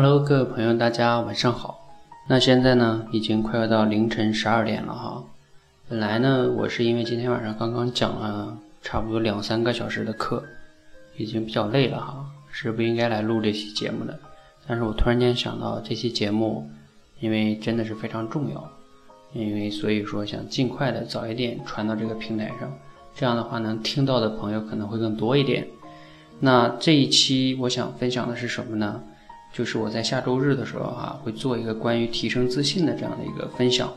[0.00, 1.92] Hello，各位朋友，大家晚上好。
[2.28, 5.24] 那现在呢，已经快要到凌晨十二点了哈。
[5.88, 10.44] 本来呢，我是因为今天晚上刚刚讲了差不多两三个小时的课，
[11.16, 14.16] 已经比较累了哈，是不应该来录这期节目的。
[14.68, 16.70] 但是我突然间想到这期节目，
[17.18, 18.70] 因为真的是非常重要，
[19.32, 22.72] 因为所以说想尽快的早一点传到这个平台上，
[23.16, 25.66] 这样的话能听到的朋友可能会更多一点。
[26.38, 29.02] 那这一期我想分享的是什么呢？
[29.52, 33.92] 就是我在下周日的时候哈，会做一个关于提升自信的这样的一个分享。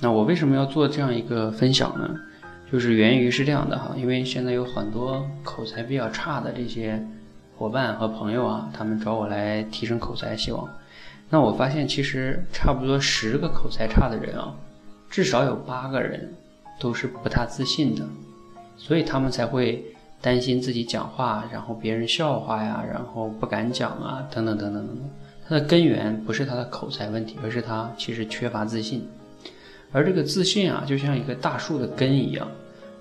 [0.00, 2.18] 那我为什么要做这样一个分享呢？
[2.72, 7.04] 就是源于是这样的哈，因为现在有很多口才比较差的这些
[7.56, 10.66] 伙伴和朋友啊，他们找我来提升口才，希望。
[11.28, 14.54] 那我发现其实差不多十个口才差的人啊，
[15.10, 16.32] 至少有八个人
[16.78, 18.06] 都是不大自信的，
[18.76, 19.84] 所以他们才会。
[20.20, 25.10] 担心自己讲话，然后别人笑话呀，然后不敢讲啊，等等等等等等。
[25.48, 29.06] 他的根源不是他的口才问题，而是他其实缺乏自信。
[29.92, 32.46] 而这个自信啊，就像一个大树的根一样，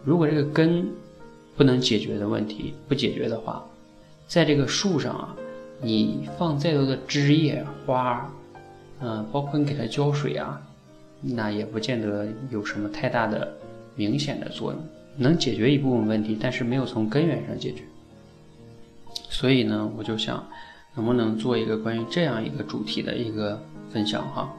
[0.03, 0.87] 如果这个根
[1.55, 3.63] 不能解决的问题不解决的话，
[4.27, 5.35] 在这个树上啊，
[5.81, 8.31] 你放再多的枝叶花，
[9.01, 10.59] 嗯，包括你给它浇水啊，
[11.21, 13.51] 那也不见得有什么太大的
[13.95, 14.81] 明显的作用。
[15.17, 17.83] 能解决一部分问题，但是没有从根源上解决。
[19.29, 20.47] 所以呢，我就想，
[20.95, 24.49] 能不能做一个关于这样一个主题的一个分享哈？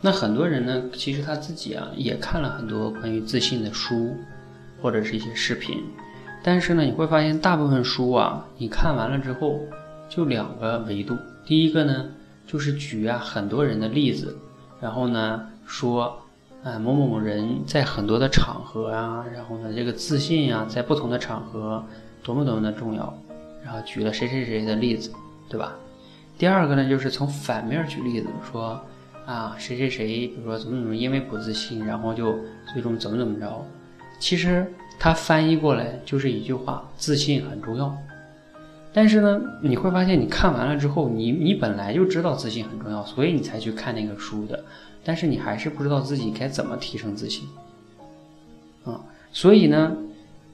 [0.00, 4.14] 那很多人呢，其实他自己啊也看了很多关于自信的书，
[4.80, 5.82] 或者是一些视频，
[6.42, 9.60] 但是呢，你会发现大部分书啊，你看完了之后，
[10.08, 11.16] 就两个维度。
[11.44, 12.06] 第一个呢，
[12.46, 14.36] 就是举啊很多人的例子，
[14.80, 16.20] 然后呢说。
[16.64, 21.84] 啊，某某某人在很多的场合啊，然后呢，这个自信呀，在不同的场合
[22.22, 23.14] 多么多么的重要，
[23.62, 25.12] 然后举了谁谁谁的例子，
[25.46, 25.76] 对吧？
[26.38, 28.80] 第二个呢，就是从反面举例子，说
[29.26, 32.34] 啊，谁谁谁，比如说怎么怎么，因为不自信，然后就
[32.72, 33.62] 最终怎么怎么着。
[34.18, 34.66] 其实
[34.98, 37.94] 他翻译过来就是一句话：自信很重要。
[38.94, 44.64] 但是呢，你会发现，你看完了之后，你你本来就知道自信很重要，所以你才去看那个书的。
[45.02, 47.46] 但是你还是不知道自己该怎么提升自信，
[48.84, 48.98] 啊，
[49.32, 49.94] 所以呢，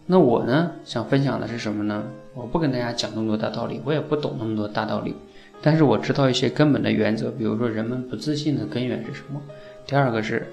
[0.06, 2.03] 那我呢想分享的是什么呢？
[2.34, 5.15] 我不跟大家讲那么多大道理，我也不懂那么多大道理，
[5.62, 9.41] 但是我知道一些根本的原则，比如说人们不自信的根源是什么。
[9.87, 10.47] 第二个是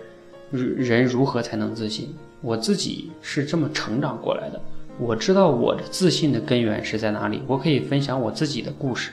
[0.52, 2.14] 人如何才能自信？
[2.42, 4.62] 我自己是这么成长过来的，
[5.00, 9.12] 我知道我的自信的根源是在哪里，我可以分享我自己的故事，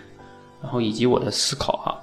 [0.62, 2.00] 然后以及我的思考哈。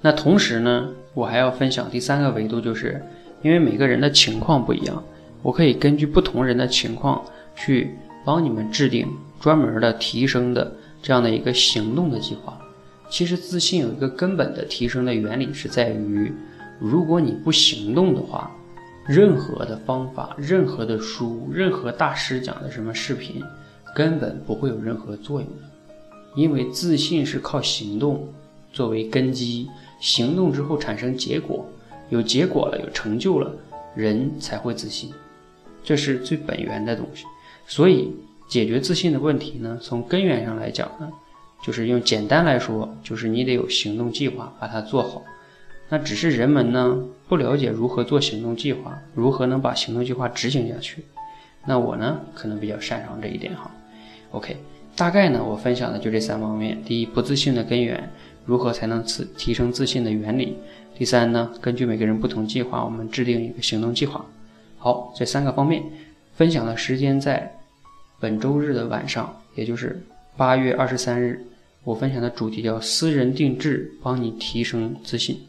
[0.00, 3.00] 那同时呢，我还要分享第三个维度，就是
[3.42, 5.02] 因为每个人的情况不一样，
[5.42, 7.94] 我可以根据不同人的情况去
[8.24, 9.06] 帮你们制定
[9.40, 10.70] 专门的提升的
[11.00, 12.58] 这样的一个行动的计划。
[13.08, 16.32] 其实自信有一个根本的提升的原理是在于，
[16.80, 18.50] 如果你不行动的话，
[19.08, 23.42] 任何的方法、任何的书、任何大师讲的什么视频，
[23.94, 25.68] 根本不会有任何作用的，
[26.34, 28.28] 因为自信是靠行动
[28.72, 29.68] 作为根基。
[29.98, 31.64] 行动之后产生结果，
[32.10, 33.50] 有结果了，有成就了，
[33.94, 35.10] 人才会自信，
[35.82, 37.24] 这是最本源的东西。
[37.66, 38.12] 所以
[38.46, 41.08] 解决自信的问题呢，从根源上来讲呢，
[41.64, 45.22] 就是用简单来说，就是你得有行动计划，把它做好。
[45.88, 46.98] 那只是人们呢
[47.28, 51.04] 不了解如何做行动计划，如何能把行动计划执行下去。
[51.64, 53.70] 那我呢可能比较擅长这一点哈。
[54.30, 54.56] OK，
[54.96, 58.10] 大概呢我分享的就这三方面：第一，不自信的根源。
[58.44, 60.56] 如何才能自提升自信的原理？
[60.94, 61.50] 第三呢？
[61.60, 64.24] 根据每个人不同计划，我们制定一个行动计划。
[64.78, 65.82] 好，这三个方面
[66.36, 67.52] 分享的时间在
[68.20, 70.00] 本周日的晚上，也就是
[70.36, 71.44] 八月二十三日。
[71.82, 75.40] 我分享的主题叫“私人定制，帮你提升自信”。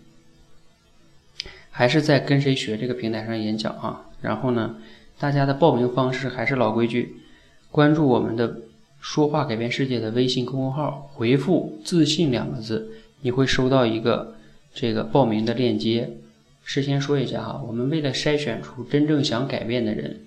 [1.78, 4.02] 还是在跟谁学这个平台上演讲啊？
[4.20, 4.78] 然后呢，
[5.20, 7.18] 大家的报名方式还是老规矩，
[7.70, 8.62] 关注我们的。
[9.00, 12.90] 说话改变世界的微信公众号，回复“自信”两个字，
[13.22, 14.36] 你会收到一个
[14.74, 16.10] 这个报名的链接。
[16.64, 20.22] 事先说一下哈，我们为了筛选出真正想改变的人，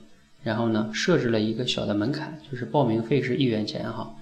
[0.45, 4.15] 然后呢设置了一个小的门槛，就是报名费是一元钱哈。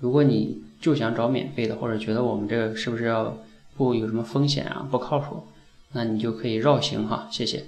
[0.00, 3.36] 如果你就想找免费的，或者觉得我们这个是不是要
[3.76, 5.44] 不有什么风险啊，不靠谱，
[5.92, 7.28] 那你就可以绕行哈。
[7.30, 7.64] 谢谢。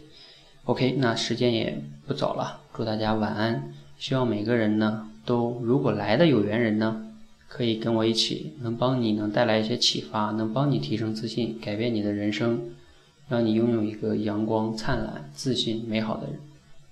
[0.65, 3.73] OK，那时间也不早了，祝大家晚安。
[3.99, 5.09] 希望每个人呢。
[5.25, 7.07] 都如果来的有缘人呢，
[7.47, 12.61] 可以跟我一起，能帮你能带来一些启发，能帮你提升自信，改变你的人生，
[13.29, 16.27] 让你拥有一个阳光灿烂、自信美好的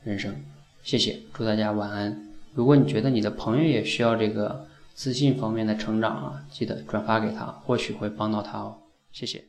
[0.04, 0.32] 人生。
[0.84, 2.24] 谢谢，祝大家晚安。
[2.54, 4.66] 如果你觉得你的朋友也需要这个。
[4.92, 8.76] 自信方面的成长啊，记得转发给他，或许会帮到他哦。
[9.12, 9.42] 谢谢。